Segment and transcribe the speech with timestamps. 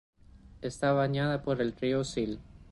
[0.61, 2.39] Está bañada por el río Sil.